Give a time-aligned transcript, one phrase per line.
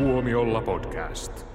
[0.00, 1.46] Tuomiolla podcast.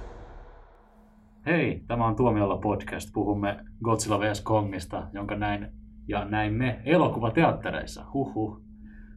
[1.46, 3.08] Hei, tämä on Tuomiolla podcast.
[3.12, 4.40] Puhumme Godzilla vs.
[4.40, 5.68] Kongista, jonka näin
[6.08, 8.04] ja näimme elokuvateattereissa.
[8.14, 8.60] Huhhuh,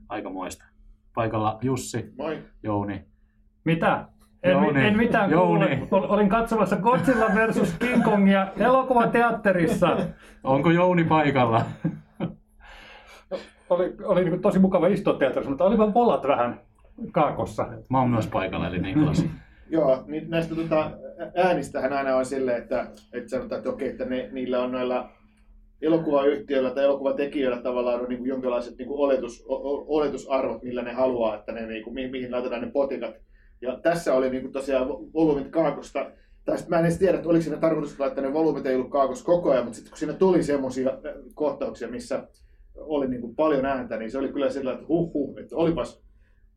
[0.08, 0.66] aika moista.
[1.16, 2.40] Paikalla Jussi, Moi.
[2.64, 3.06] Jouni.
[3.66, 4.08] Mitä?
[4.44, 4.88] En, Jouni.
[4.88, 5.88] en mitään Jouni.
[5.92, 9.98] Olin katsomassa Godzilla versus King Kongia elokuvateatterissa.
[10.44, 11.66] Onko Jouni paikalla?
[13.70, 16.69] Oli, oli niin tosi mukava istua teatterissa, mutta olivat volat vähän
[17.12, 17.68] kaakossa.
[17.90, 19.26] Mä oon myös paikalla, eli Niklas.
[19.70, 20.92] Joo, niin näistä tota,
[21.36, 25.10] äänistähän aina on silleen, että, että sanotaan, että okei, että ne, niillä on noilla
[25.82, 30.94] elokuvayhtiöillä tai elokuvatekijöillä tavallaan on niin kuin jonkinlaiset niin kuin oletus, o, oletusarvot, millä ne
[30.94, 33.16] haluaa, että ne, niin kuin, mi- mihin laitetaan ne potikat.
[33.62, 36.12] Ja tässä oli niin kuin tosiaan vo- volyymit kaakosta.
[36.46, 38.92] Tai sit mä en edes tiedä, että oliko siinä tarkoitus laittaa ne volyymit ei ollut
[38.92, 40.92] kaakossa koko ajan, mutta sitten kun siinä tuli semmoisia
[41.34, 42.28] kohtauksia, missä
[42.76, 46.04] oli niin kuin paljon ääntä, niin se oli kyllä sillä, että huh huh, että olipas,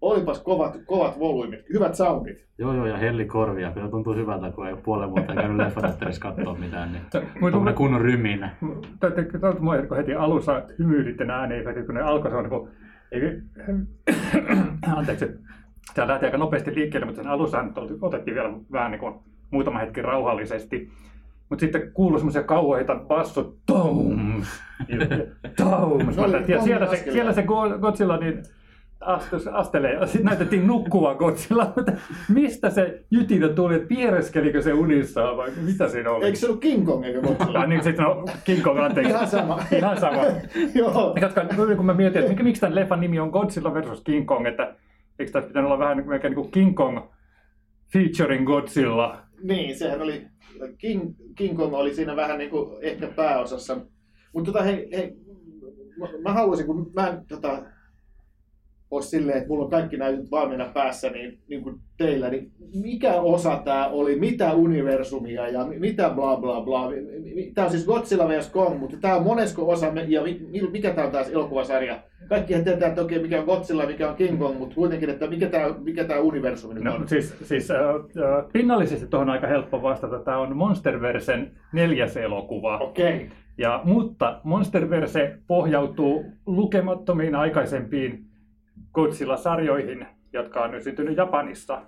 [0.03, 2.47] olipas kovat, kovat volyymit, hyvät soundit.
[2.59, 3.71] Joo, joo, ja helli korvia.
[3.71, 6.93] Kyllä tuntuu hyvältä, kun ei ole puolen vuotta käynyt leffateatterissa katsoa mitään.
[6.93, 8.57] Niin Mutta tuommoinen kunnon ryminä.
[9.01, 12.71] Täytyy sanoa, kun heti alussa hymyiditte ääneen, heti kun ne alkoi, se on niin kuin,
[14.97, 15.27] anteeksi,
[15.95, 17.65] tämä lähti aika nopeasti liikkeelle, mutta sen alussa
[18.01, 19.15] otettiin vielä vähän niin kuin
[19.51, 20.91] muutama hetki rauhallisesti.
[21.49, 24.43] Mutta sitten kuului semmoisia kauheita bassot, toum,
[25.57, 26.13] toum.
[26.13, 28.43] Se oli Ja siellä se, siellä se Go- Godzilla niin
[29.05, 29.93] astus, astelee.
[29.93, 31.93] ja Sitten näytettiin nukkua Godzilla, mutta
[32.29, 36.25] mistä se jytinä tuli, että piereskelikö se unissaan vai mitä siinä oli?
[36.25, 37.59] Eikö se ollut King Kong eikä Godzilla?
[37.59, 39.13] Ah, niin sitten no, King Kong, anteeksi.
[39.13, 39.63] Ihan sama.
[39.77, 40.23] Ihan sama.
[40.75, 41.15] Joo.
[41.21, 44.75] Koska kun mä mietin, että miksi tämän leffan nimi on Godzilla versus King Kong, että
[45.19, 46.99] eikö tässä pitänyt olla vähän niin kuin, niin kuin King Kong
[47.93, 49.23] featuring Godzilla.
[49.43, 50.27] Niin, sehän oli,
[50.79, 53.77] King, King Kong oli siinä vähän niin kuin ehkä pääosassa.
[54.35, 55.13] Mutta tota, hei, hei,
[55.99, 57.63] mä, mä haluaisin, kun mä en tota,
[58.93, 62.51] ole silleen, että mulla on kaikki nyt valmiina päässä, niin, niin kuin teillä, niin
[62.83, 66.89] mikä osa tämä oli, mitä universumia ja mi- mitä bla bla bla.
[67.55, 68.51] Tämä on siis Godzilla vs.
[68.51, 71.99] Kong, mutta tämä on monesko osa ja mi- mi- mikä tämä on taas elokuvasarja.
[72.29, 75.47] Kaikkihan tietää, että okei, mikä on Godzilla, mikä on King Kong, mutta kuitenkin, että mikä
[75.49, 77.09] tämä mikä tää universumi nyt No, on.
[77.09, 80.19] siis, siis äh, äh, pinnallisesti tuohon aika helppo vastata.
[80.19, 82.79] Tämä on Monsterversen neljäs elokuva.
[82.79, 83.29] Okei.
[83.59, 88.25] Ja, mutta Monsterverse pohjautuu lukemattomiin aikaisempiin
[88.95, 91.83] Godzilla-sarjoihin, jotka on nyt syntynyt Japanissa.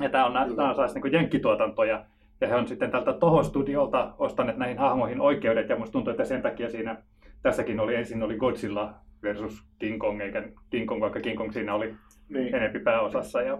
[0.00, 2.04] Ja tämä on, tää on saas niin jenkkituotantoja.
[2.40, 5.68] Ja he on sitten tältä Toho-studiolta ostaneet näihin hahmoihin oikeudet.
[5.68, 7.02] Ja musta tuntuu, että sen takia siinä
[7.42, 11.74] tässäkin oli ensin oli Godzilla versus King Kong, eikä King Kong, vaikka King Kong siinä
[11.74, 11.94] oli
[12.28, 12.54] Niin.
[12.54, 13.42] enempi pääosassa.
[13.42, 13.58] Ja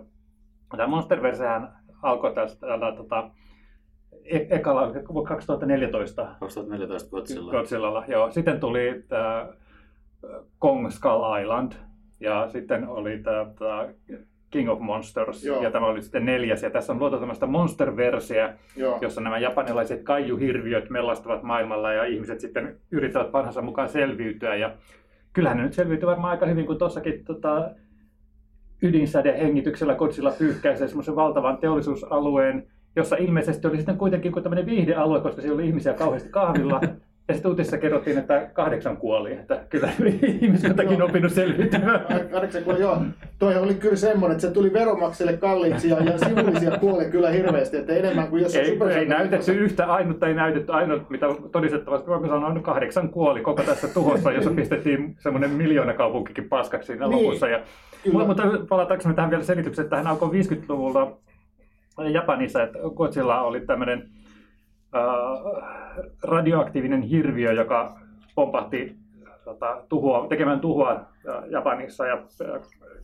[0.77, 1.73] tämä Monsterversehän
[2.03, 3.31] alkoi tästä tällä, tota,
[4.25, 4.93] e- ekalla
[5.29, 7.51] 2014 2014 Godzilla.
[7.53, 8.31] Godzillalla, joo.
[8.31, 9.49] Sitten tuli tämä
[10.59, 11.73] Kong Skull Island
[12.21, 13.89] ja sitten oli tämä
[14.51, 15.63] King of Monsters Joo.
[15.63, 16.63] ja tämä oli sitten neljäs.
[16.63, 18.99] Ja tässä on luotu tämmöistä monsterverseä, Joo.
[19.01, 24.55] jossa nämä japanilaiset kaijuhirviöt mellastavat maailmalla ja ihmiset sitten yrittävät parhaansa mukaan selviytyä.
[24.55, 24.75] Ja
[25.33, 27.71] kyllähän ne nyt selviytyy varmaan aika hyvin, kun tuossakin tota,
[28.83, 35.21] ydinsäde hengityksellä Godzilla pyyhkäisee semmoisen valtavan teollisuusalueen, jossa ilmeisesti oli sitten kuitenkin kuin tämmöinen viihdealue,
[35.21, 36.81] koska siellä oli ihmisiä kauheasti kahvilla.
[37.29, 39.89] Ja sitten uutisissa kerrottiin, että kahdeksan kuoli, että kyllä
[40.43, 42.01] ihmiskuntakin on oppinut selviytymään.
[42.31, 43.03] Kahdeksan kuoli, joo.
[43.39, 47.77] Toi oli kyllä semmoinen, että se tuli veromakselle kalliiksi ja, ja sivullisia kuoli kyllä hirveästi,
[47.77, 52.09] että enemmän kuin jos Ei, Super- ei näytetty yhtä ainutta, ei näytetty ainut, mitä todistettavasti
[52.09, 57.09] voimme sanoa, on kahdeksan kuoli koko tässä tuhossa, jossa pistettiin semmoinen miljoona kaupunkikin paskaksi siinä
[57.09, 57.49] Niin, lopussa.
[57.49, 57.61] Ja,
[58.05, 58.27] kyllä.
[58.27, 61.17] mutta palataanko tähän vielä selitykseen, että tähän alkoi 50-luvulla
[62.13, 64.09] Japanissa, että Godzilla oli tämmöinen
[66.23, 67.99] radioaktiivinen hirviö, joka
[68.35, 68.97] pompahti
[69.45, 71.01] tota, tuhoa, tekemään tuhoa
[71.51, 72.23] Japanissa ja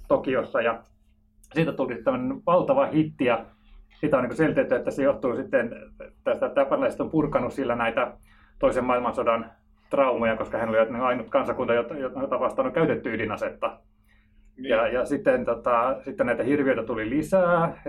[0.09, 0.61] Tokiossa.
[0.61, 0.83] Ja
[1.55, 3.45] siitä tuli tämmöinen valtava hitti ja
[4.01, 5.71] sitä on niin selitetty, että se johtuu sitten
[6.25, 8.13] tästä, että japanilaiset on purkanut sillä näitä
[8.59, 9.51] toisen maailmansodan
[9.91, 13.79] traumoja, koska hän oli ainut kansakunta, jota, vastaan on käytetty ydinasetta.
[14.57, 14.69] Niin.
[14.69, 17.83] Ja, ja sitten, tota, sitten näitä hirviöitä tuli lisää.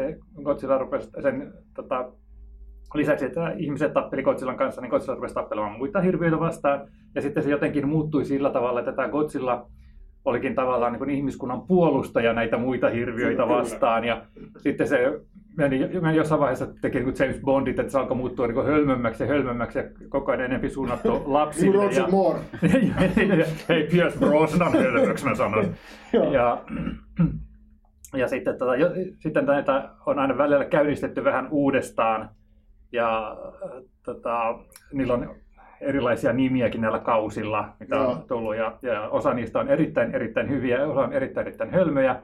[0.44, 2.12] Godzilla rupesi sen tota,
[2.94, 6.88] lisäksi, että ihmiset tappeli Godzillan kanssa, niin Godzilla rupesi tappelemaan muita hirviöitä vastaan.
[7.16, 9.68] Ja sitten se jotenkin muuttui sillä tavalla, että tämä Godzilla
[10.26, 14.04] olikin tavallaan niin kuin ihmiskunnan puolustaja näitä muita hirviöitä vastaan.
[14.04, 14.22] Ja
[14.58, 15.20] sitten se
[15.58, 19.28] meni, meni jossain vaiheessa teki niin James Bondit, että se alkoi muuttua niin hölmömmäksi ja
[19.28, 21.76] hölmömmäksi ja koko ajan enemmän suunnattu Niin lapsille.
[21.76, 22.40] Roger ja, Moore.
[23.70, 25.66] Hei, Pierce Brosnan hölmöksi mä sanon.
[26.34, 26.62] Ja,
[28.14, 28.90] ja sitten, tota, jo,
[29.20, 32.30] sitten näitä on aina välillä käynnistetty vähän uudestaan.
[32.96, 34.60] Ja äh, tota,
[34.94, 35.36] niillä on
[35.82, 38.12] erilaisia nimiäkin näillä kausilla, mitä Joo.
[38.12, 38.56] on tullut.
[38.56, 42.22] Ja, ja osa niistä on erittäin, erittäin hyviä ja osa on erittäin, erittäin hölmöjä.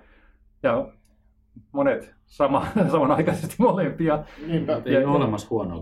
[0.64, 0.88] Ja
[1.72, 4.24] monet sama, samanaikaisesti molempia.
[4.48, 4.82] Niinpä.
[4.86, 5.82] Ei Ja- ole olemassa huonoa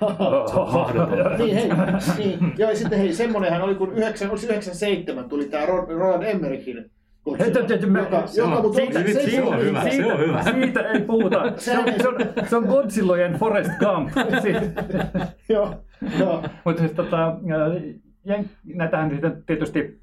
[0.60, 1.28] on mahdotonta.
[1.38, 1.70] niin, hei,
[2.18, 2.52] niin.
[2.58, 6.90] Joo, ja sitten hei, semmonenhan oli, kun 9, oliko se 97 tuli tämä Roland Emmerichin
[8.10, 10.42] Joka, se joka, mutta siitä- se, se on hyvä, se on hyvä.
[10.42, 11.52] Siitä ei puhuta.
[11.56, 12.16] Se on, se on,
[12.48, 14.10] se on Godzillojen Forest Gump.
[14.42, 14.52] Si-
[15.54, 15.74] Joo,
[16.18, 16.44] joo.
[16.64, 17.36] Mutta siis tota,
[18.28, 20.00] jen- näitähän sitten tietysti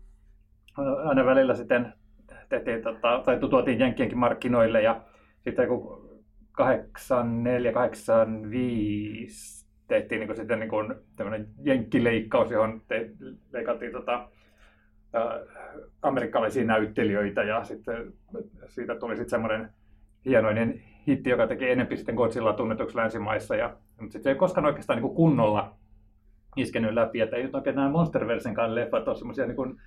[0.80, 1.94] ää, aina välillä sitten
[2.50, 5.02] tehtiin, tota, tai tuotiin Jenkkienkin markkinoille ja
[5.44, 6.06] sitten kun
[6.52, 13.10] 84, 85 tehtiin niin sitten niin kuin tämmöinen jenkkileikkaus, johon te,
[13.54, 14.30] leikattiin tota,
[16.02, 18.14] amerikkalaisia näyttelijöitä ja sitten
[18.68, 19.70] siitä tuli sitten semmoinen
[20.26, 23.56] hienoinen hitti, joka teki enempi sitten Godzilla tunnetuksi länsimaissa.
[23.56, 25.76] Ja, mutta sitten se ei koskaan oikeastaan niin kunnolla
[26.56, 29.82] iskenyt läpi, että ei nyt oikein nämä Monsterversenkaan leffat ole semmoisia niin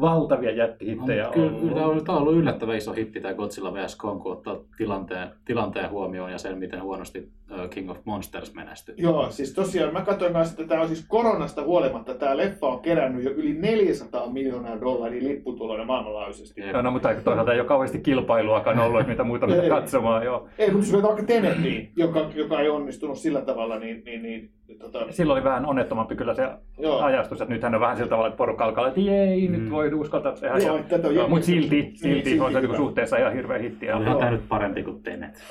[0.00, 1.60] valtavia jättihittejä Kyllä, ollut.
[1.60, 3.96] kyllä tämä on, tämä on ollut yllättävän iso hitti tämä Godzilla vs.
[3.96, 7.28] Kong, kun ottaa tilanteen, tilanteen huomioon ja sen, miten huonosti
[7.70, 8.94] King of Monsters menestyi.
[8.98, 12.80] Joo, siis tosiaan mä katsoin kanssa, että tämä on siis koronasta huolimatta, tämä leffa on
[12.80, 16.60] kerännyt jo yli 400 miljoonaa dollaria lipputuloina maailmanlaajuisesti.
[16.72, 19.68] No, no, mutta toisaalta ei ole kauheasti kilpailuakaan ollut, että mitä muuta Ei.
[19.68, 20.24] katsomaan.
[20.24, 20.48] Joo.
[20.58, 24.98] Ei, mutta jos vaikka Tenettiin, joka, joka ei onnistunut sillä tavalla, niin, niin, niin tota,
[25.10, 26.48] Silloin oli vähän onnettomampi kyllä se
[26.78, 27.00] Joo.
[27.00, 29.52] ajastus, että nythän on vähän sillä tavalla, että porukka alkaa, että jei, Mm.
[29.58, 30.58] nyt voi uskaltaa tehdä.
[30.58, 32.72] Joo, että tätä on Joo, jengi- mutta silti, Niin, silti, silti on se hyvä.
[32.72, 33.86] niin suhteessa ihan hirveä hitti.
[33.86, 35.34] Ja, Olihan tämä nyt parempi kuin Tenet.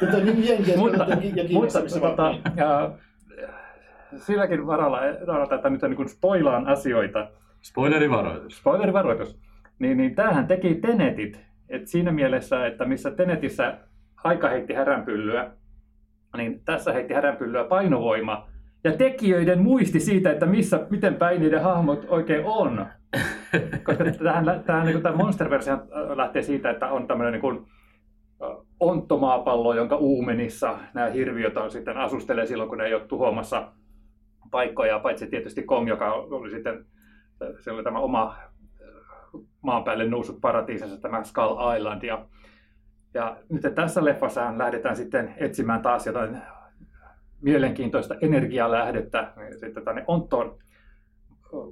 [0.00, 1.06] Tätä niin jenkiä mutta,
[1.36, 2.90] ja mutta tota, vaan- ja,
[4.16, 7.28] silläkin varalla, varalla että nyt on niin spoilaan asioita,
[7.62, 8.58] Spoilerivaroitus.
[8.58, 9.38] spoilerivaroitus,
[9.78, 11.46] niin, niin tämähän teki Tenetit.
[11.68, 13.74] Et siinä mielessä, että missä Tenetissä
[14.24, 15.50] aika heitti häränpyllyä,
[16.36, 18.48] niin tässä heitti häränpyllyä painovoima
[18.84, 22.86] ja tekijöiden muisti siitä, että missä, miten päin niiden hahmot oikein on.
[23.84, 25.72] Koska tämähän, tämähän, niin tämä Monsterverse
[26.14, 27.66] lähtee siitä, että on tämmöinen niin kuin,
[28.80, 33.72] onttomaapallo, jonka uumenissa nämä hirviöt on sitten asustelee silloin, kun ne ei ole tuhoamassa
[34.50, 36.86] paikkoja, paitsi tietysti Kong, joka oli sitten,
[37.60, 38.36] se oli tämä oma
[39.62, 42.02] maan päälle noussut paratiisinsa, tämä Skull Island.
[42.02, 42.26] Ja,
[43.16, 46.38] ja nyt tässä leffassahan lähdetään sitten etsimään taas jotain
[47.40, 50.58] mielenkiintoista energialähdettä sitten tänne Onttoon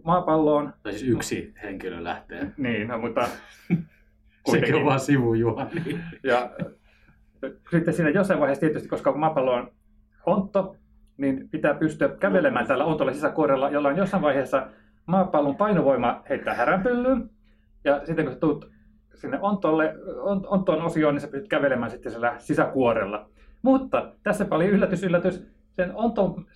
[0.04, 0.72] maapalloon.
[0.82, 2.52] Tai siis yksi henkilö lähtee.
[2.56, 3.28] Niin, no, mutta
[4.50, 6.00] Sekin on vaan sivujuoni.
[6.22, 6.50] Ja
[7.70, 9.72] sitten siinä jossain vaiheessa tietysti, koska maapallo on
[10.26, 10.76] ontto,
[11.16, 14.66] niin pitää pystyä kävelemään tällä ontolla sisäkuorella, jolloin jossain vaiheessa
[15.06, 17.30] maapallon painovoima heittää häränpyllyyn.
[17.84, 18.73] Ja sitten kun sä tulet
[19.14, 23.28] sinne ontolle, on- ontoon osioon, niin sä pystyt kävelemään sitten sillä sisäkuorella.
[23.62, 25.46] Mutta tässä oli yllätys, yllätys.
[25.76, 26.46] Sen onton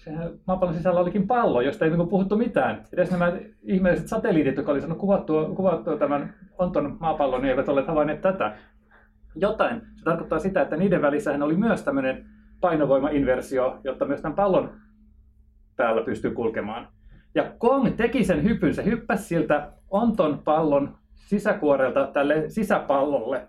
[0.47, 2.85] maapallon sisällä olikin pallo, josta ei niinku puhuttu mitään.
[2.93, 3.33] Edes nämä
[3.63, 8.57] ihmeelliset satelliitit, jotka oli saanut kuvattua, kuvattua tämän onton maapallon, niin eivät olleet havainneet tätä
[9.35, 9.83] jotain.
[9.97, 12.27] Se tarkoittaa sitä, että niiden välissähän oli myös tämmöinen
[12.61, 14.71] painovoimainversio, jotta myös tämän pallon
[15.77, 16.89] päällä pystyy kulkemaan.
[17.35, 23.49] Ja Kong teki sen hypyn, se hyppäsi siltä onton pallon sisäkuorelta tälle sisäpallolle.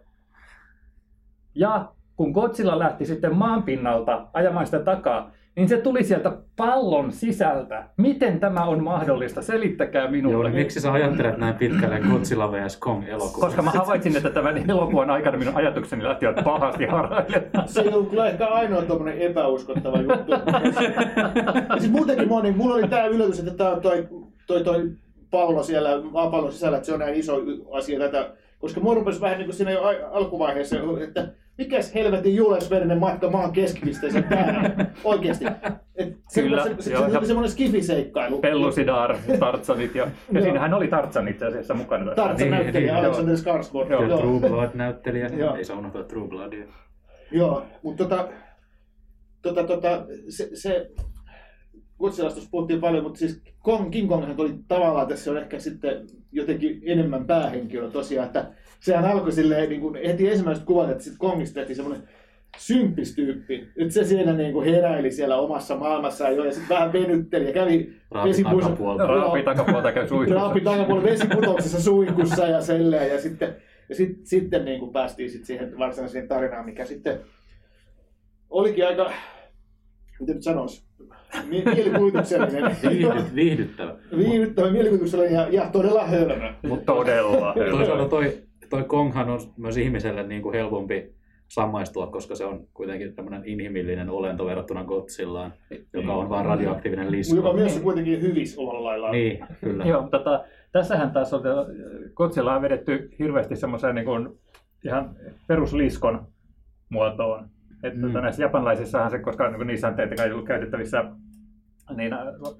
[1.55, 7.11] Ja kun Godzilla lähti sitten maan pinnalta ajamaan sitä takaa, niin se tuli sieltä pallon
[7.11, 7.83] sisältä.
[7.97, 9.41] Miten tämä on mahdollista?
[9.41, 10.49] Selittäkää minulle.
[10.49, 12.77] Joo, miksi sä ajattelet näin pitkälle Godzilla vs.
[12.77, 13.47] Kong elokuvaa?
[13.47, 17.67] Koska mä havaitsin, että tämän elokuvan aikana minun ajatukseni lähtivät pahasti harhailemaan.
[17.67, 20.31] Se ollut kyllä ehkä ainoa tuommoinen epäuskottava juttu.
[20.31, 24.07] ja siis muutenkin moni, mulla oli tämä yllätys, että tämä toi,
[24.47, 24.91] toi, toi
[25.31, 28.33] pallo siellä maapallon sisällä, että se on näin iso asia tätä.
[28.59, 29.81] Koska mua rupesi vähän niin kuin siinä jo
[30.11, 35.45] alkuvaiheessa, että mikäs helvetin Jules Vernen matka maan keskipisteeseen täällä oikeasti.
[35.95, 38.39] Et se, Kyllä, se, se, joo, se, oli semmoinen skifiseikkailu.
[38.39, 42.05] Pellusidar, Tartsanit ja, ja siinähän oli Tartsan itse asiassa mukana.
[42.05, 42.23] tässä.
[42.23, 43.91] Tartsa Niin, näyttelijä niin, Alexander Skarsgård.
[43.91, 44.19] Joo, Ja Joo.
[44.19, 45.55] True Blood-näyttelijä, Joo.
[45.55, 46.65] ei saa unohtaa True Bloodia.
[47.31, 48.27] Joo, mutta tota,
[49.41, 50.89] tota, tota, se, se
[51.99, 56.81] Godzillasta puhuttiin paljon, mutta siis Kong, King Konghan oli tavallaan tässä on ehkä sitten jotenkin
[56.85, 58.45] enemmän päähenkilö tosiaan, että
[58.79, 62.03] sehän alkoi silleen niin kuin heti ensimmäiset kuvat, että sitten Kongista tehtiin semmoinen
[62.57, 63.67] symppistyyppi.
[63.77, 67.53] Nyt se siellä niin kuin heräili siellä omassa maailmassaan jo ja sitten vähän venytteli ja
[67.53, 67.93] kävi
[68.43, 69.07] takapuolta.
[69.07, 70.41] Raapi takapuolta käy suihkussa.
[70.41, 70.63] Raapi
[71.03, 73.11] vesiputouksessa suihkussa ja selleen.
[73.11, 73.55] Ja sitten,
[73.89, 77.19] ja sit, sitten niin kuin päästiin sit siihen varsinaiseen tarinaan, mikä sitten
[78.49, 79.11] olikin aika,
[80.19, 80.83] miten nyt sanoisi,
[81.49, 82.75] mi- mielikuvituksellinen.
[82.89, 83.95] Viihdy, viihdyttävä.
[84.17, 86.53] Viihdyttävä mielikuvituksellinen ja, ja todella hölmö.
[86.85, 87.53] Todella.
[87.71, 88.37] Toisaalta toi,
[88.69, 91.13] toi Konghan on myös ihmiselle niin kuin helpompi
[91.47, 95.53] samaistua, koska se on kuitenkin tämmöinen inhimillinen olento verrattuna Godzillaan,
[95.93, 97.35] joka on vain radioaktiivinen lisko.
[97.35, 99.11] Joka myös on kuitenkin hyvis omalla laillaan.
[99.11, 99.85] Niin, kyllä.
[99.85, 101.41] Joo, tota, tässähän taas on,
[102.13, 104.29] Godzilla on vedetty hirveästi semmoiseen niin kuin,
[104.85, 105.15] ihan
[105.47, 106.27] perusliskon
[106.89, 107.49] muotoon.
[107.83, 108.05] Että Mm.
[108.13, 108.21] mm.
[108.21, 109.93] näissä japanlaisissahan se, koska niin niissä
[110.25, 111.05] ei ollut käytettävissä
[111.97, 112.11] niin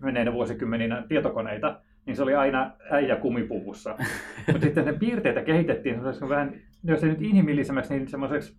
[0.02, 3.96] menneinä vuosikymmeninä tietokoneita, niin se oli aina äijä kumipuvussa.
[4.52, 8.58] Mutta sitten ne piirteitä kehitettiin vähän, jos ei nyt inhimillisemmäksi, niin semmoiseksi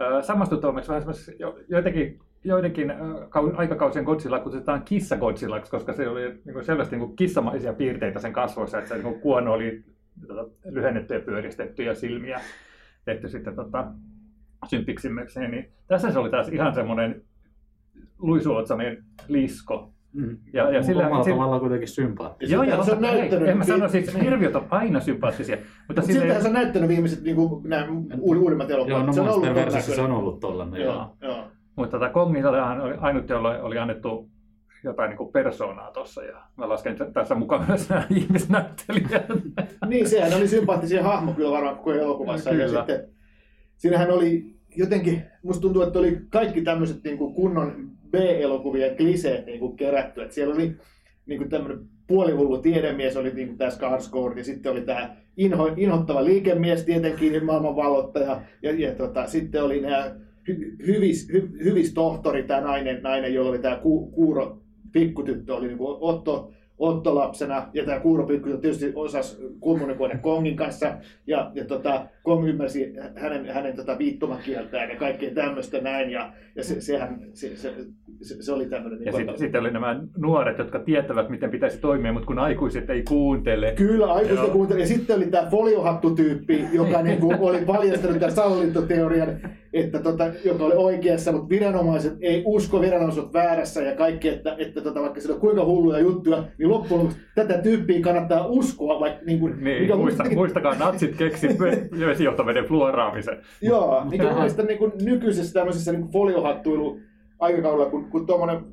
[0.00, 2.90] ö, samastuttavammaksi, vähän semmoiseksi jo, jotenkin, joidenkin
[3.28, 7.72] kau- aikakausien Godzilla kutsutaan kissa Godzillaksi, koska se oli niin kuin selvästi niin kuin kissamaisia
[7.72, 9.84] piirteitä sen kasvoissa, että se niin kuin kuono oli
[10.26, 12.40] tota, lyhennetty ja pyöristetty ja silmiä
[13.04, 13.86] tehty sitten tota,
[14.66, 15.40] sympiksimmäksi.
[15.40, 17.22] Niin tässä se oli taas ihan semmoinen
[18.18, 19.92] luisuotsainen lisko.
[20.12, 20.36] Mm.
[20.52, 22.50] Ja- ja sillä- omalla sillä- tavallaan kuitenkin sympaattinen.
[22.50, 24.24] Ja Joo, joo, se on näyttänyt- En mä sano, siis niin.
[24.24, 25.56] hirviöt on aina sympaattisia.
[25.88, 27.86] Mutta sille, siltähän se on näyttänyt viimeiset niin kuin, nämä
[28.20, 28.88] uudimmat elokuvat.
[28.98, 30.82] Joo, no se on ollut se on ollut tollanen.
[30.82, 31.14] Joo, Joo.
[31.34, 31.44] joo.
[31.76, 34.30] mutta tota, Kongillahan oli ainut, jolle oli annettu
[34.84, 36.22] jotain niin kuin persoonaa tuossa.
[36.24, 39.26] Ja mä lasken tässä mukaan myös nämä ihmisnäyttelijät.
[39.88, 42.50] Niin, sehän oli sympaattisia hahmo kyllä varmaan koko elokuvassa.
[42.50, 42.78] Ja Kyllä.
[42.86, 43.08] sitten,
[43.78, 49.60] siinähän oli jotenkin, musta tuntuu, että oli kaikki tämmöiset niin kuin kunnon B-elokuvien kliseet niin
[49.60, 50.22] kuin kerätty.
[50.22, 50.76] Että siellä oli
[51.26, 55.74] niin kuin tämmöinen puolihullu tiedemies, oli niin kuin tämä Skarsgård, ja sitten oli tämä inho,
[55.76, 60.14] inhottava liikemies tietenkin, maailman vallottaja, ja, ja tota, sitten oli nämä
[60.48, 64.58] hy, hyvis, hy, hyvis tohtori, tämä nainen, nainen, jolla oli tämä ku, kuuro
[64.92, 70.56] pikkutyttö, oli niin kuin Otto, Otto lapsena, ja tämä kuuro pikkutyttö tietysti osasi kommunikoida Kongin
[70.56, 70.94] kanssa,
[71.26, 76.64] ja, ja tota, Kong ymmärsi hänen, hänen tota viittomakieltään ja kaikkea tämmöistä näin, ja, ja
[76.64, 77.74] se, sehän, se, se,
[78.22, 78.98] se, se oli tämmöinen...
[79.04, 82.90] Ja niin sitten, sitten oli nämä nuoret, jotka tietävät, miten pitäisi toimia, mutta kun aikuiset
[82.90, 83.72] ei kuuntele.
[83.76, 84.52] Kyllä, aikuista Joo.
[84.52, 84.80] kuuntelin.
[84.80, 89.40] Ja sitten oli tämä foliohattu-tyyppi, joka niinku oli paljastanut tämän salaliittoteorian,
[89.72, 94.80] että tota, joka oli oikeassa, mutta viranomaiset ei usko, viranomaiset väärässä ja kaikki, että, että
[94.80, 99.24] tota, vaikka sillä on kuinka hulluja juttuja, niin loppujen lopuksi tätä tyyppiä kannattaa uskoa, vaikka
[99.24, 101.48] niinku, Niin, on muista, kuitenkin- muistakaa, natsit keksi
[102.06, 103.38] vesijohtoveden fluoraamisen.
[103.62, 107.00] Joo, mikä mielestä niin kuin nykyisessä tämmöisessä niin kuin foliohattuilu
[107.38, 108.64] aikakaudella, kun, kun tuommoinen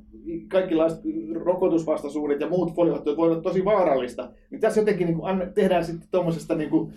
[0.48, 1.00] kaikenlaiset
[1.46, 6.08] rokotusvastaisuudet ja muut foliohattuilut voi olla tosi vaarallista, niin tässä jotenkin niin kuin, tehdään sitten
[6.12, 6.94] tuommoisesta niin kuin,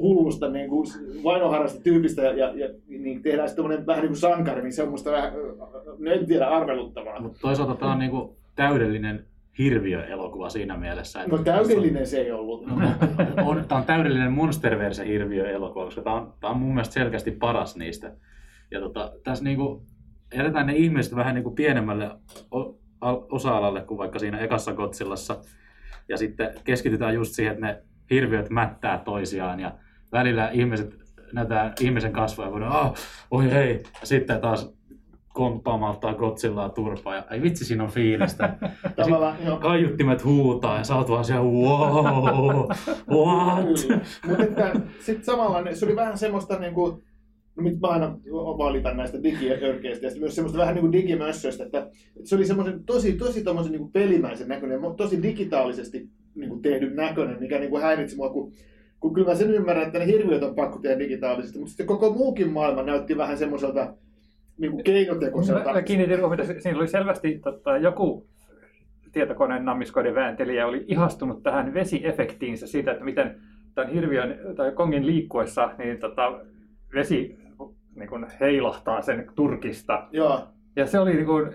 [0.00, 0.86] hullusta niin kuin
[1.24, 4.88] vainoharrasta tyypistä ja, ja, ja niin tehdään sitten vähän niin kuin sankari, niin se on
[4.88, 5.32] musta vähän,
[5.98, 7.20] no en tiedä, arveluttavaa.
[7.20, 9.26] Mutta toisaalta tämä on niinku täydellinen
[9.58, 11.22] hirviöelokuva siinä mielessä.
[11.22, 12.66] Että No täydellinen se ei ollut.
[12.66, 12.74] No,
[13.44, 17.76] on, tämä on täydellinen Monsterverse hirviöelokuva, koska tämä on, tämä on mun mielestä selkeästi paras
[17.76, 18.12] niistä.
[18.70, 19.82] Ja tota, tässä niinku,
[20.34, 22.10] jätetään ne ihmiset vähän niinku pienemmälle
[22.54, 25.36] o- al- osa-alalle kuin vaikka siinä ekassa Godzillassa.
[26.08, 29.72] Ja sitten keskitytään just siihen, että ne hirviöt mättää toisiaan ja
[30.12, 30.98] välillä ihmiset
[31.32, 32.94] näytetään ihmisen kasvoja, ne, oh,
[33.30, 34.76] oi ei, ja sitten taas
[35.36, 38.54] komppaamauttaa Godzillaa turpaa ja ai vitsi siinä on fiilistä.
[38.62, 39.56] Ja sit Tavallaan, joo.
[39.56, 42.68] kaiuttimet huutaa ja sä oot vaan siellä wow,
[43.10, 43.66] what?
[44.26, 47.02] Mutta sitten samalla se oli vähän semmoista niin kuin,
[47.56, 48.18] no mit mä aina
[48.58, 52.84] valitan näistä digiörkeistä ja myös semmoista vähän niin kuin digimössöistä, että, että se oli semmoisen
[52.84, 57.70] tosi, tosi tommosen niin kuin pelimäisen näköinen, tosi digitaalisesti niin kuin tehdyn näköinen, mikä niin
[57.70, 58.52] kuin häiritsi mua, kun,
[59.00, 62.10] kun kyllä mä sen ymmärrän, että ne hirviöt on pakko tehdä digitaalisesti, mutta sitten koko
[62.10, 63.94] muukin maailma näytti vähän semmoiselta
[64.58, 65.64] niin kuin keinotekoiselta.
[65.64, 68.26] Mä, mä kiinnitin huomiota, siinä oli selvästi tota, joku
[69.12, 73.40] tietokoneen nammiskoiden vääntelijä oli ihastunut tähän vesiefektiinsä siitä, että miten
[73.74, 76.40] tämän hirviön tai kongin liikkuessa niin tota,
[76.94, 77.38] vesi
[77.94, 80.08] niin kuin heilahtaa sen turkista.
[80.12, 81.52] Joo, Ja se oli niin kuin,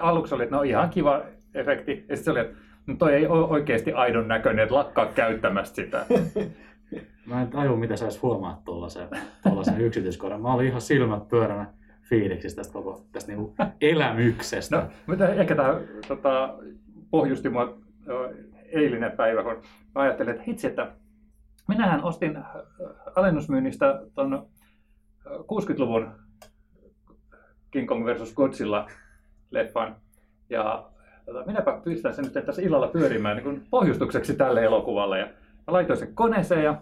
[0.00, 1.22] aluksi oli, että no ihan kiva
[1.54, 1.90] efekti.
[1.92, 2.56] Ja sitten se oli, että
[2.88, 6.06] no toi ei ole oikeasti aidon näköinen, että lakkaa käyttämästä sitä.
[7.26, 9.08] Mä en taju, mitä sä edes huomaat tuollaisen,
[9.42, 10.42] tuollaisen yksityiskohdan.
[10.42, 11.66] Mä olin ihan silmät pyöränä
[12.02, 14.76] fiiliksistä tästä koko tästä niinku elämyksestä.
[14.76, 16.58] No, mutta ehkä tämä tota,
[17.10, 17.78] pohjusti mua
[18.72, 19.62] eilinen päivä, kun
[19.94, 20.92] mä ajattelin, että hitsi, että
[21.68, 22.42] minähän ostin ö,
[23.16, 24.46] alennusmyynnistä tuon
[25.26, 26.12] 60-luvun
[27.70, 28.90] King Kong versus Godzilla
[29.50, 29.96] leffan.
[30.50, 30.90] Ja
[31.32, 35.18] tota, minäpä pistän sen nyt tässä illalla pyörimään niin kuin pohjustukseksi tälle elokuvalle.
[35.18, 36.80] Ja mä laitoin sen koneeseen ja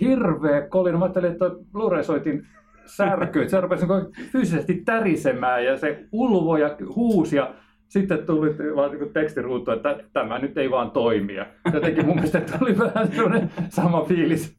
[0.00, 0.98] hirveä kolina.
[0.98, 2.46] Mä ajattelin, että Blu-ray-soitin
[2.86, 3.42] särkyy.
[3.42, 7.54] että Se rupesi niin fyysisesti tärisemään ja se ulvoi ja huusi ja
[7.88, 11.46] sitten tuli vaan niin tekstiruutu, että tämä nyt ei vaan toimia.
[11.72, 14.56] Jotenkin mun mielestä tuli vähän sellainen sama fiilis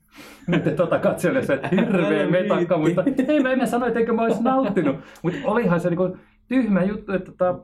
[0.48, 4.44] nyt tota katsellessa, että hirveä metakka, mutta ei mä en sano, että eikö mä olisi
[4.44, 4.96] nauttinut.
[5.24, 7.60] Mutta olihan se niin tyhmä juttu, että, tota,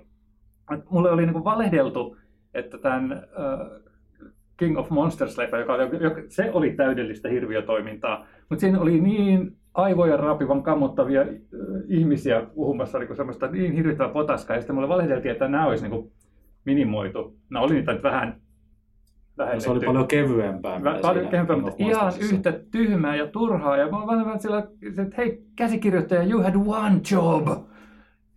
[0.72, 2.18] että mulle oli niin valehdeltu,
[2.54, 3.84] että tämän uh,
[4.58, 10.18] King of Monsters-leffa, joka oli, joka, se oli täydellistä hirviötoimintaa, mutta siinä oli niin aivoja
[10.18, 11.28] raapivan kammottavia äh,
[11.88, 16.12] ihmisiä puhumassa niin semmoista niin hirvittävää potaskaa, ja sitten mulle valehdeltiin, että nämä olisi niin
[16.66, 17.38] minimoitu.
[17.50, 18.42] No oli niitä nyt vähän
[19.38, 19.64] lähennetty.
[19.64, 20.80] Se oli paljon kevyempää.
[20.80, 23.78] Vä- Paljon kevyempää, mutta ihan yhtä tyhmää ja turhaa.
[23.78, 24.68] Ja mä oon vähän sillä,
[24.98, 27.48] että hei käsikirjoittaja, you had one job.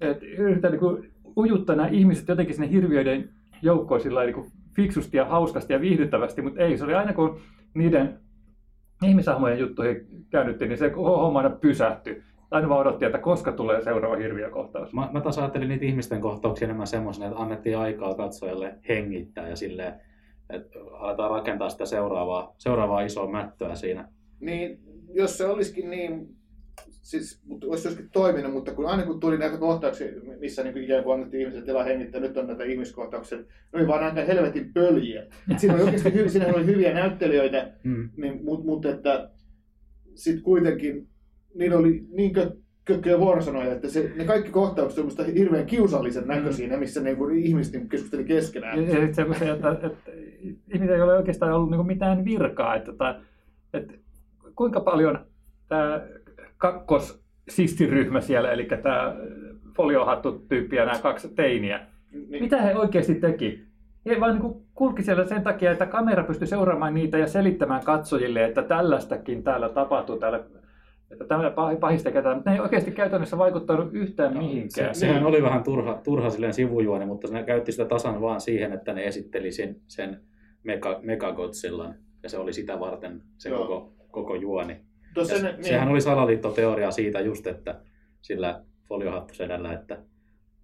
[0.00, 3.28] Et yritän niin ujuttaa nämä ihmiset jotenkin sinne hirviöiden
[3.62, 6.78] joukkoon sillä lailla niin fiksusti ja hauskasti ja viihdyttävästi, mutta ei.
[6.78, 7.40] Se oli aina kun
[7.75, 8.19] niiden
[9.05, 12.23] ihmisahmojen juttuihin käännyttiin, niin se homma aina pysähtyi.
[12.50, 14.93] Aina vaan odotti, että koska tulee seuraava hirviökohtaus.
[14.93, 19.57] Mä, mä taas ajattelin niitä ihmisten kohtauksia enemmän semmoisena, että annettiin aikaa katsojalle hengittää ja
[19.57, 20.00] silleen,
[20.50, 24.09] että aletaan rakentaa sitä seuraavaa, seuraavaa isoa mättöä siinä.
[24.40, 24.78] Niin,
[25.12, 26.37] jos se olisikin niin,
[27.06, 30.06] siis, mutta olisi joskin toiminut, mutta kun aina kun tuli näitä kohtauksia,
[30.40, 34.04] missä niin ikään kuin annettiin ihmisille tilaa hengittää, nyt on näitä ihmiskohtauksia, ne oli vaan
[34.04, 35.22] aika helvetin pöljiä.
[35.22, 38.08] Et Siinä oli oikeasti hy, siinä oli hyviä näyttelijöitä, Mm.
[38.16, 39.30] niin, mutta mut, että
[40.14, 41.08] sitten kuitenkin
[41.54, 42.50] niillä oli niin kö,
[42.84, 47.36] kökköjä vuorosanoja, että se, ne kaikki kohtaukset olivat hirveän kiusallisen näköisiä, ne missä ne kuin
[47.36, 48.76] ihmiset niin keskusteli keskenään.
[48.76, 50.10] Ja, ja sitten semmoisia, että, että
[50.75, 52.76] ihmisillä ei ole oikeastaan ollut niin mitään virkaa.
[52.76, 53.20] Että, että,
[53.72, 53.94] että
[54.56, 55.18] kuinka paljon
[55.68, 56.06] tämä
[56.58, 59.16] kakkossistiryhmä siellä, eli tämä
[59.76, 63.66] foliohattu-tyyppi ja nämä kaksi teiniä, Niin, mitä he oikeasti teki?
[64.06, 68.44] He vaan niin kulki siellä sen takia, että kamera pystyi seuraamaan niitä ja selittämään katsojille,
[68.44, 70.44] että tällaistakin täällä tapahtuu, täällä,
[71.10, 74.94] että tämä pah- pahista ketään, mutta ne ei oikeasti käytännössä vaikuttanut yhtään Se, mihinkään.
[74.94, 78.92] sehän oli vähän turha, turha silleen sivujuoni, mutta ne käytti sitä tasan vaan siihen, että
[78.92, 80.20] ne esitteli sen, sen
[80.62, 83.58] Mega, Megagodsillan, ja se oli sitä varten se Joo.
[83.58, 84.76] koko, koko juoni.
[85.16, 87.80] Tuossa Ja ne, se- sehän oli salaliittoteoria siitä just, että
[88.23, 89.99] sillä foliohattusedällä, että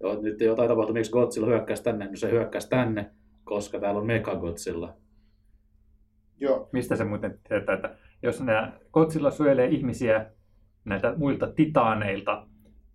[0.00, 3.10] joo, nyt jotain tapahtui, miksi Godzilla hyökkäsi tänne, no se hyökkäsi tänne,
[3.44, 4.94] koska täällä on Megagodzilla.
[6.40, 10.26] joo, Mistä se muuten tietää, että jos nämä Godzilla suojelee ihmisiä
[10.84, 12.46] näiltä muilta titaaneilta,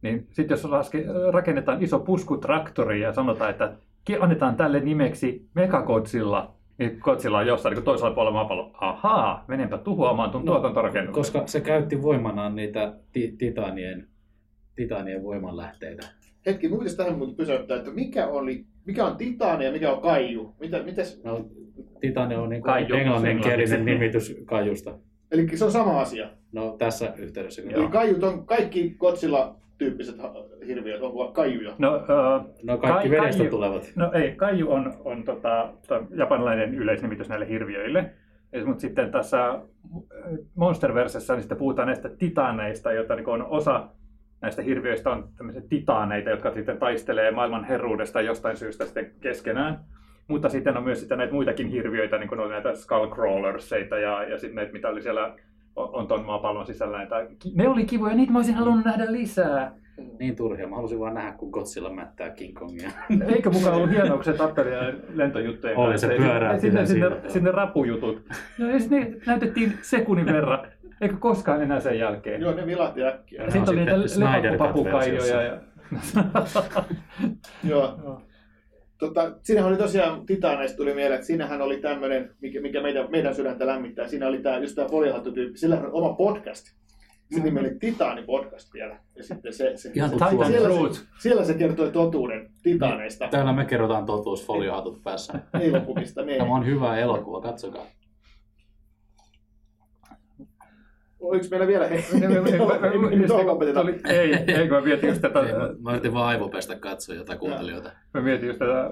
[0.01, 3.73] niin sitten jos laske, rakennetaan iso puskutraktori ja sanotaan, että
[4.19, 8.71] annetaan tälle nimeksi Megagodzilla, niin Godzilla on jossain niin toisella puolella maapalloa.
[8.81, 11.13] Ahaa, menenpä tuhoamaan tuon No, tuotantorakennuksen.
[11.13, 14.07] Koska se käytti voimanaan niitä ti- titanien,
[14.75, 16.07] titanien voimanlähteitä.
[16.45, 20.01] hetki, mun pitäisi tähän muuten pysäyttää, että mikä, oli, mikä on titaani ja mikä on
[20.01, 20.55] kaiju?
[20.59, 21.21] Mitä, mitäs?
[21.23, 21.45] No,
[21.99, 24.97] Titani on niin Kaiju, englanninkielinen nimitys kajusta.
[25.31, 26.29] Eli se on sama asia.
[26.51, 29.66] No tässä yhteydessä Eli kaijut on kaikki Godzilla-tyyppiset
[30.19, 30.33] ha-
[30.67, 31.73] hirviöt, on kaijuja.
[31.77, 33.91] No, äh, No kaikki Kai- vedestä kaiju- tulevat.
[33.95, 35.69] No ei, kaiju on, on tota,
[36.15, 38.11] japanilainen yleisnimitys näille hirviöille.
[38.65, 39.59] Mutta sitten tässä
[40.55, 43.87] Monsterversessä niin sitten puhutaan näistä titaaneista, joita niin on osa
[44.41, 49.79] näistä hirviöistä on tämmöisiä titaaneita, jotka sitten taistelee maailman herruudesta jostain syystä sitten keskenään.
[50.27, 54.37] Mutta sitten on myös sitten näitä muitakin hirviöitä, niin kuin oli näitä skullcrawlerseita ja, ja
[54.37, 55.35] sitten näitä, mitä oli siellä
[55.77, 56.97] on, on tuon maapallon sisällä.
[56.97, 57.15] Näitä.
[57.55, 59.71] Ne oli kivoja, niitä mä olisin halunnut nähdä lisää.
[60.19, 60.67] Niin turhia.
[60.67, 62.89] Mä halusin vaan nähdä, kun Godzilla mättää King Kongia.
[63.35, 67.11] Eikö mukaan ollut hienoa, kun se tappeli ja lentojuttujen Oli, se Ja pyöräytti sinne, sinne,
[67.27, 68.21] sinne rapujutut.
[68.57, 70.67] No ja sitten ne näytettiin sekunnin verran,
[71.01, 72.41] eikö koskaan enää sen jälkeen.
[72.41, 73.43] Joo, ne vilahti äkkiä.
[73.43, 75.41] Ja Sitten on oli niitä sitten Snyder lepakopapukaijoja.
[75.41, 75.57] Ja...
[77.63, 78.21] Joo.
[78.97, 83.35] Tota, siinähän oli tosiaan Titaneista tuli mieleen, että siinähän oli tämmöinen, mikä, mikä meidän, meidän
[83.35, 84.07] sydäntä lämmittää.
[84.07, 86.65] Siinä oli tämä, just tämä foliohattu-tyyppi, sillä on oma podcast.
[87.35, 88.99] Se nimi oli Titaani podcast vielä.
[89.15, 93.53] Ja sitten se, se, Ihan se, Titan siellä, se, siellä se kertoi totuuden Titaneista, Täällä
[93.53, 95.39] me kerrotaan totuus foliohatut päässä.
[95.61, 96.21] elokuvista.
[96.25, 96.37] Ne.
[96.37, 97.85] Tämä on hyvä elokuva, katsokaa.
[101.19, 101.87] Oliko meillä vielä?
[104.05, 107.91] Ei, ei, kun mä mietin just tätä, mä, mä yritin vaan aivopestä katsojia tai kuuntelijoita.
[108.13, 108.89] mä mietin just tätä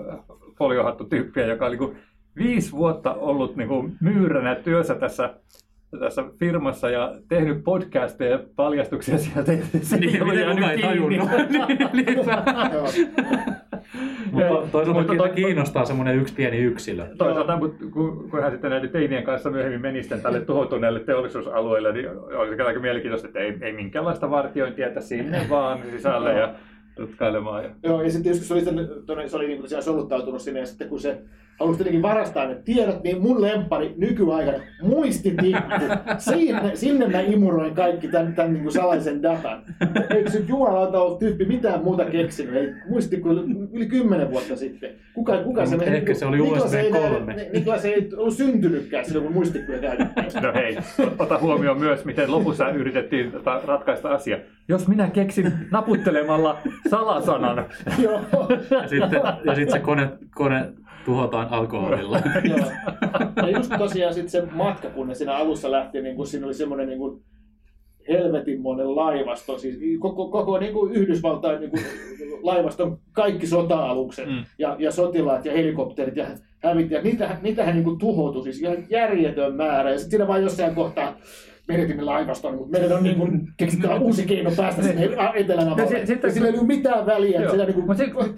[0.57, 1.97] foliohattu-tyyppiä, joka oli niin
[2.37, 5.33] viisi vuotta ollut niin myyränä työssä tässä
[5.99, 9.51] tässä firmassa ja tehnyt podcasteja ja paljastuksia sieltä.
[9.51, 9.63] Niin,
[10.25, 11.29] miten kukaan ei tajunnut.
[14.75, 17.07] Mutta toisaalta Mutta kyllä to- kiinnostaa semmoinen yksi pieni yksilö.
[17.17, 21.91] Toisaalta, kun, kun, kun hän sitten näiden teinien kanssa myöhemmin meni sitten tälle tuhoutuneelle teollisuusalueelle,
[21.91, 26.53] niin oli se aika mielenkiintoista, että ei, ei minkäänlaista vartiointia, että sinne vaan sisälle ja
[26.95, 27.63] tutkailemaan.
[27.63, 27.69] Ja...
[27.83, 30.99] Joo, ja sitten joskus se oli, se oli niin tosiaan soluttautunut sinne, ja sitten kun
[30.99, 31.17] se
[31.59, 35.61] halusi tietenkin varastaa ne tiedot, niin mun lempari nykyaikana muistitikku.
[36.17, 39.61] Sinne, sinne mä imuroin kaikki tämän, tämän niin kuin salaisen datan.
[40.15, 42.55] Eikö se jumalauta ole tyyppi mitään muuta keksinyt?
[42.55, 44.89] Ei, muistikku yli, yli kymmenen vuotta sitten.
[45.13, 47.33] Kuka, kuka se Mutta meni- ehkä se oli Niklas USB ei näe- 3.
[47.33, 50.43] Ni- Niklas ei ollut syntynytkään silloin, kun muistikkuja käytettiin.
[50.43, 50.77] No hei,
[51.19, 53.31] ota huomioon myös, miten lopussa yritettiin
[53.65, 54.37] ratkaista asia.
[54.67, 56.57] Jos minä keksin naputtelemalla
[56.89, 57.65] salasanan,
[58.03, 58.19] Joo.
[58.81, 60.65] Ja sitten, ja sitten se kone, kone
[61.05, 62.19] tuhotaan alkoholilla.
[62.49, 62.71] Joo.
[63.35, 66.53] Ja just tosiaan sit se matka, kun ne siinä alussa lähti, niin kun siinä oli
[66.53, 67.21] semmoinen niin kuin
[68.09, 71.83] helvetinmoinen laivasto, siis koko, koko niin kuin Yhdysvaltain niin kuin
[72.41, 74.45] laivaston kaikki sota-alukset Mm.
[74.59, 76.25] ja, ja sotilaat ja helikopterit ja
[76.63, 79.91] hävittäjät, niitähän, niitähän niin kuin tuhoutui siis ihan järjetön määrä.
[79.91, 81.15] Ja sitten siinä vaan jossain kohtaa
[81.67, 85.75] menetimme laivaston, mutta meidän on niin kuin, keksitään uusi keino päästä sinne etelän No
[86.05, 87.39] sitten- sillä ei ole mitään väliä.
[87.39, 88.35] että Siellä niin kuin, Mutta se, kun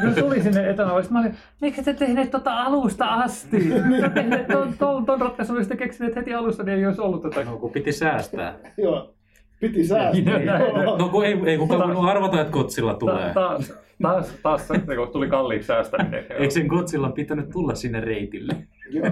[0.00, 3.58] kun tuli sinne etanavallista, mä olin, miksi te tehneet tota alusta asti?
[4.00, 7.22] Te tehneet ton, ton, ton ratkaisun, ja sitten keksineet heti alusta, niin ei olisi ollut
[7.22, 7.44] tätä.
[7.44, 8.54] No kun piti säästää.
[8.82, 9.14] joo,
[9.60, 10.42] piti säästää.
[10.42, 10.82] Joo.
[10.82, 10.96] Joo.
[10.98, 13.26] No kun ei, ei kukaan voinut arvata, että Godzilla tulee.
[13.26, 16.24] Ta- taas, taas, taas se, kun tuli kalliiksi säästäminen.
[16.30, 18.52] Eikö sen Godzillan pitänyt tulla sinne reitille?
[18.90, 19.06] Joo.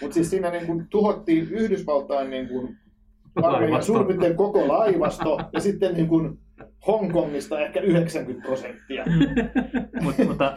[0.00, 2.76] Mutta siis siinä niin kuin tuhottiin Yhdysvaltain niin kuin
[3.36, 3.86] Laivasto.
[3.86, 6.38] suurin piirtein koko laivasto ja sitten niin kuin
[6.86, 9.04] Hongkongista ehkä 90 prosenttia.
[10.02, 10.56] Mut, mutta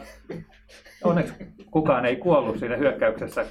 [1.04, 1.34] onneksi
[1.70, 3.46] kukaan ei kuollut siinä hyökkäyksessä.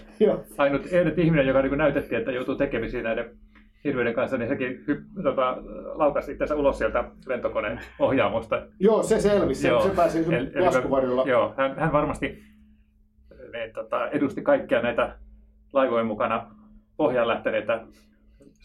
[0.58, 3.38] Ainut, ainut ihminen, joka niin näytettiin, että joutuu tekemisiin näiden
[3.84, 5.58] hirviöiden kanssa, niin sekin hyp, tota,
[5.96, 8.68] laukasi itseänsä ulos sieltä lentokoneen ohjaamosta.
[8.80, 9.62] Joo, se selvisi.
[9.62, 9.82] Se, Joo.
[9.82, 11.24] se pääsi eli- laskuvarjolla.
[11.28, 12.28] Joo, hän, hän varmasti
[13.54, 15.18] niin, tota, edusti kaikkia näitä
[15.74, 16.52] laivojen mukana
[16.98, 17.86] pohjaan lähteneitä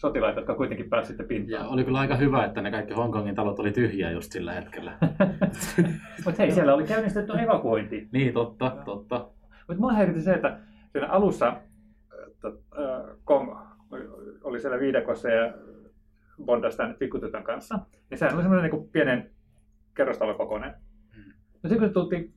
[0.07, 1.67] sotilaita, jotka kuitenkin pääsivät sitten Ja pintaan.
[1.73, 4.97] oli kyllä aika hyvä, että ne kaikki Hongkongin talot oli tyhjiä just sillä hetkellä.
[6.25, 8.07] Mutta hei, siellä oli käynnistetty evakuointi.
[8.11, 9.27] Niin, totta, totta.
[9.67, 10.59] Mutta mua häiritti se, että
[10.91, 11.53] siinä alussa
[12.27, 13.55] että, äh, Kong
[14.43, 15.53] oli siellä viidakossa ja
[16.45, 17.79] bondasi tämän pikkutytön kanssa.
[18.11, 19.31] Ja sehän oli semmoinen niin pienen
[19.93, 20.73] kerrostalokokoinen.
[21.63, 22.33] No sitten kun tultiin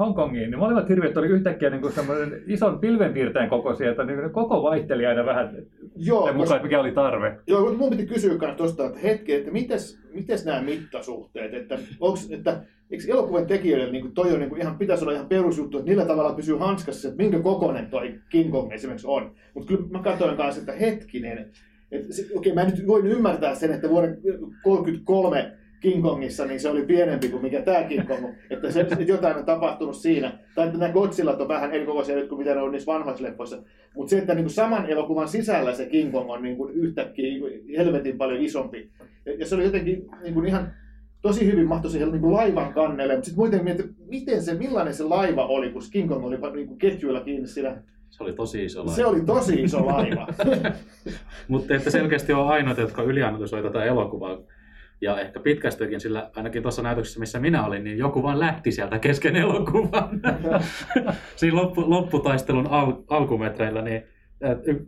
[0.00, 5.06] Hongkongiin, niin molemmat hirviöt oli yhtäkkiä niin semmoinen ison pilvenpiirtäjän kokoisia, että niin koko vaihteli
[5.06, 5.56] aina vähän
[5.96, 7.36] Joo, mukaan, koska, mikä oli tarve.
[7.46, 11.78] joo, mutta mun piti kysyä myös tuosta, että hetki, että mites, mites nämä mittasuhteet, että,
[12.00, 15.78] onks, että eikö elokuvan tekijöille niin toi on niin kuin ihan, pitäisi olla ihan perusjuttu,
[15.78, 19.34] että millä tavalla pysyy hanskassa, että minkä kokoinen toi King Kong esimerkiksi on.
[19.54, 21.38] Mutta kyllä mä katsoin kanssa, että hetkinen,
[21.92, 24.18] että okei mä nyt voin ymmärtää sen, että vuoden
[24.62, 28.34] 33 King Kongissa, niin se oli pienempi kuin mikä tämä King Kong on.
[28.50, 30.38] Että, se, että jotain on tapahtunut siinä.
[30.54, 33.24] Tai että nämä Godzillat on vähän eri kokoisia nyt kuin mitä ne on niissä vanhoissa
[33.24, 33.62] leffoissa.
[33.94, 37.24] Mutta se, että niin kuin saman elokuvan sisällä se King Kong on niin kuin yhtäkkiä
[37.24, 38.90] niin kuin helvetin paljon isompi.
[39.26, 40.72] Ja, ja se oli jotenkin niin kuin ihan
[41.22, 43.14] tosi hyvin mahtui siihen niin kuin laivan kannelle.
[43.14, 46.38] Mutta sitten muuten mietin, että miten se, millainen se laiva oli, kun King Kong oli
[46.54, 47.82] niin kuin ketjuilla kiinni siinä.
[48.10, 48.96] Se oli tosi iso laiva.
[48.96, 50.26] Se oli tosi iso laiva.
[51.48, 54.38] Mutta että selkeästi on ainoat, jotka ylianalysoi tätä elokuvaa.
[55.00, 58.98] Ja ehkä pitkästikin, sillä ainakin tuossa näytöksessä, missä minä olin, niin joku vaan lähti sieltä
[58.98, 60.20] kesken elokuvan.
[61.36, 64.02] Siinä loppu, lopputaistelun al, alkumetreillä, niin
[64.44, 64.86] äh, y,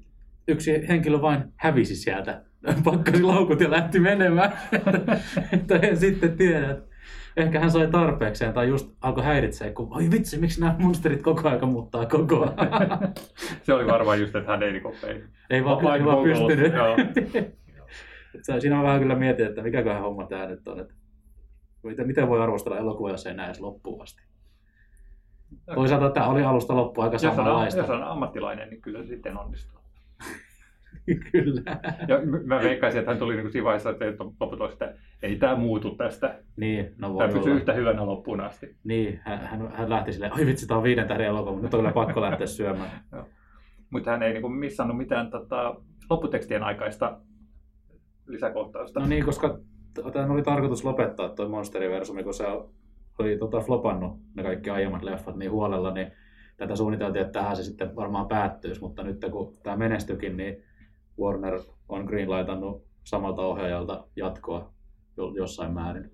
[0.48, 2.42] yksi henkilö vain hävisi sieltä.
[2.84, 4.52] Pakkasi laukut ja lähti menemään.
[5.52, 6.76] että, en sitten tiedä.
[7.36, 11.48] Ehkä hän sai tarpeekseen tai just alkoi häiritseä, kun oi vitsi, miksi nämä monsterit koko
[11.48, 13.14] ajan muuttaa koko ajan.
[13.62, 14.82] Se oli varmaan just, että hän ei, niin
[15.50, 16.72] ei, vaan, ei vaan pystynyt.
[18.58, 20.80] Siinä on vähän kyllä mietin, että mikäköhän homma tämä nyt on.
[20.80, 20.94] Että
[21.82, 24.22] miten, miten voi arvostella elokuvaa, jos ei näe edes loppuun asti.
[25.74, 27.80] Toisaalta tämä oli alusta loppuun aika jos, on, samanlaista.
[27.80, 29.80] jos on ammattilainen, niin kyllä se sitten onnistuu.
[31.32, 31.62] kyllä.
[32.08, 34.04] Ja mä veikkaisin, että hän tuli niin siinä vaiheessa, että
[34.40, 36.38] lopputulos, että ei tämä muutu tästä.
[36.56, 37.60] Niin, no voi Tämä pysyy olla.
[37.60, 38.76] yhtä hyvänä loppuun asti.
[38.84, 41.74] Niin, hän, hän, hän lähti silleen, oi vitsi, tämä on viiden tähden elokuva, mutta nyt
[41.74, 42.90] on kyllä pakko lähteä syömään.
[43.90, 45.74] Mutta hän ei niin missannut mitään tota,
[46.10, 47.20] lopputekstien aikaista
[48.32, 49.00] lisäkohtausta.
[49.00, 49.58] No niin, koska
[50.12, 52.44] tämä oli tarkoitus lopettaa tuo Monsteriversumi, kun se
[53.18, 56.12] oli tota, flopannut ne kaikki aiemmat leffat niin huolella, niin
[56.56, 60.62] tätä suunniteltiin, että tähän se sitten varmaan päättyisi, mutta nyt kun tämä menestyikin, niin
[61.20, 64.72] Warner on greenlightannut samalta ohjaajalta jatkoa
[65.16, 66.10] jo- jossain määrin.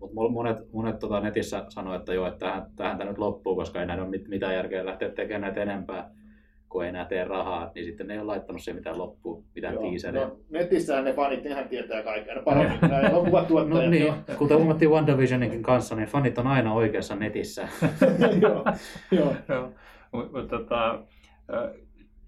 [0.00, 3.80] Mut monet, monet tota netissä sanoo, että joo, että tähän, tähän tämä nyt loppuu, koska
[3.80, 6.10] ei näin ole mit- mitään järkeä lähteä tekemään näitä enempää,
[6.68, 9.74] kun ei enää tee rahaa, niin sitten ne ei ole laittanut siihen mitään loppuun, mitään
[9.74, 9.82] Joo.
[9.82, 10.24] tiiseriä.
[10.26, 12.34] No, netissähän ne fanit ihan tietää kaikkea.
[12.34, 13.84] Ne paremmin nämä elokuvatuottajat.
[13.84, 14.16] No niin, joo.
[14.38, 17.68] kuten huomattiin WandaVisioninkin kanssa, niin fanit on aina oikeassa netissä.
[18.42, 18.64] joo,
[19.10, 19.34] joo.
[19.48, 19.72] Joo.
[20.12, 21.02] Mut, mut, tota,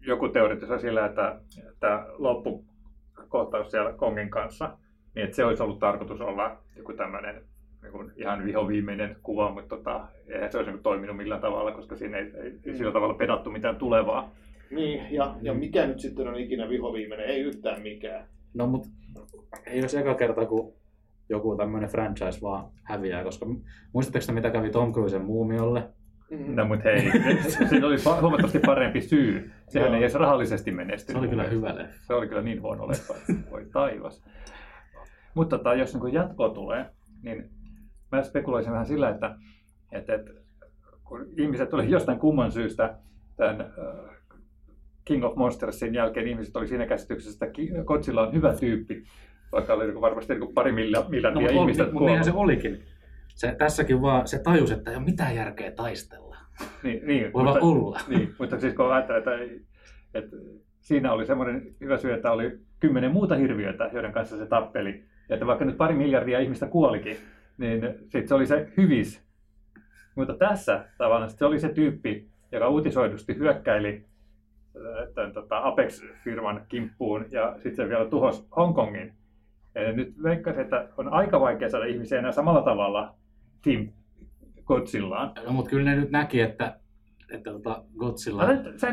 [0.07, 1.41] joku teoritisoi sillä, että
[1.81, 4.79] tämä loppukohtaus siellä Kongin kanssa,
[5.15, 7.45] niin että se olisi ollut tarkoitus olla joku tämmöinen
[7.83, 11.97] niin kuin ihan vihoviimeinen kuva, mutta tota, eihän se olisi niin toiminut millään tavalla, koska
[11.97, 14.31] siinä ei, ei, ei sillä tavalla pedattu mitään tulevaa.
[14.71, 17.27] Niin, ja, ja mikä nyt sitten on ikinä vihoviimeinen?
[17.27, 18.25] Ei yhtään mikään.
[18.55, 18.87] No mut
[19.67, 20.73] ei olisi eka kerta, kun
[21.29, 23.47] joku tämmöinen franchise vaan häviää, koska
[23.93, 25.89] muistatteko te, mitä kävi Tom Cruisen muumiolle?
[26.31, 26.57] Mm.
[26.57, 27.11] No mutta hei,
[27.49, 29.51] se, siinä oli huomattavasti parempi syy.
[29.69, 29.97] Sehän Joo.
[29.97, 31.17] ei edes rahallisesti menestynyt.
[31.17, 32.07] Se oli kyllä hyvä leffa.
[32.07, 33.15] Se oli kyllä niin huono leffa,
[33.51, 34.25] voi taivas.
[35.35, 36.87] Mutta tota, jos niin jatko tulee,
[37.23, 37.51] niin
[38.13, 39.35] mä spekuloisin vähän sillä, että,
[39.93, 40.31] että, että
[41.05, 42.99] kun ihmiset oli jostain kumman syystä
[43.37, 43.73] tämän
[45.05, 49.03] King of Monstersin jälkeen ihmiset oli siinä käsityksessä, että Godzilla on hyvä tyyppi,
[49.53, 50.77] vaikka oli niin varmasti niin pari No,
[51.09, 52.55] miljardia mutta, ihmistä mutta niinhän se kuollut.
[52.55, 52.83] olikin.
[53.35, 56.37] Se, tässäkin vaan se tajus, että ei ole mitään järkeä taistella.
[56.83, 58.01] Niin, niin, Voi vaan olla.
[58.09, 59.31] Niin, mutta siis kun ajattelee, että,
[60.15, 60.37] että
[60.81, 65.05] siinä oli semmoinen hyvä syy, että oli kymmenen muuta hirviötä, joiden kanssa se tappeli.
[65.29, 67.17] Ja että vaikka nyt pari miljardia ihmistä kuolikin,
[67.61, 69.23] niin sitten se oli se hyvis.
[70.15, 74.05] Mutta tässä tavallaan se oli se tyyppi, joka uutisoidusti hyökkäili
[74.77, 79.15] äh, tämän, tota, Apex-firman kimppuun ja sitten se vielä tuhosi Hongkongin.
[79.75, 83.15] Eli nyt veikkaisin, että on aika vaikea saada ihmisiä enää samalla tavalla
[83.65, 83.89] Team
[84.65, 85.33] Godzillaan.
[85.47, 86.77] No, mutta kyllä ne nyt näki, että,
[87.31, 88.49] että tota Godzilla...
[88.77, 88.93] Sä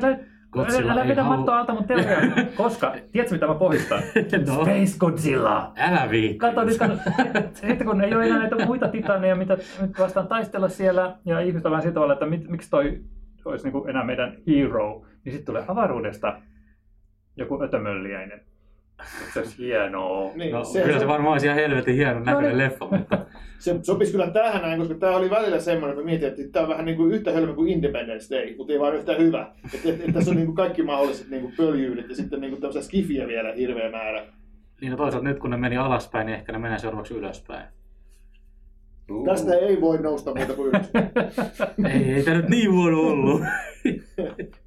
[0.51, 2.21] Godzilla älä ei vedä halua- mattoa alta mun teoriaa,
[2.57, 3.99] koska, tiedätkö mitä mä pohjistan?
[4.47, 4.53] No.
[4.53, 5.71] Space Godzilla!
[5.77, 6.37] Älä viitti.
[6.37, 6.93] Kato nyt, kato,
[7.53, 11.65] sitten kun ei ole enää näitä muita titaneja, mitä nyt vastaan taistella siellä, ja ihmiset
[11.65, 13.01] on vähän sillä tavalla, että mit, miksi toi
[13.45, 16.39] olisi niin kuin enää meidän hero, niin sitten tulee avaruudesta
[17.37, 18.41] joku ötömölliäinen.
[19.33, 20.31] Se olisi hienoa.
[20.35, 22.57] Niin, No, se, kyllä se varmaan olisi ihan helvetin hienon näköinen niin.
[22.57, 23.17] leffa, mutta
[23.59, 26.69] se sopisi kyllä tähän näin, koska tämä oli välillä semmoinen, että mietin, että tämä on
[26.69, 29.51] vähän niin kuin yhtä hölmö kuin Independence Day, mutta ei vaan yhtä hyvä.
[29.73, 32.51] Että et, et tässä on niin kuin kaikki mahdolliset niin kuin pöljyydet ja sitten niin
[32.51, 34.25] kuin tämmöistä skifiä vielä hirveä määrä.
[34.81, 37.67] niin no toisaalta nyt kun ne meni alaspäin, niin ehkä ne menee seuraavaksi ylöspäin.
[39.25, 40.89] Tästä ei voi nousta muuta kuin ylös.
[41.93, 43.41] ei, ei tämä nyt niin huono ollut.